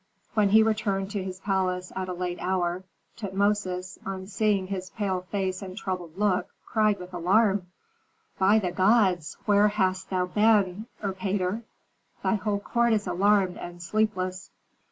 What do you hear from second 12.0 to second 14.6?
Thy whole court is alarmed and sleepless."